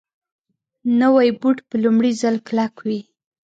[1.01, 2.99] نوی بوټ په لومړي ځل کلک وي